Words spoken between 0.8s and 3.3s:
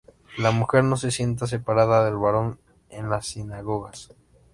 no se sienta separada del varón en las